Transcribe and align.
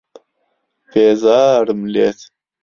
بێزارم 0.91 1.81
لێت. 1.93 2.19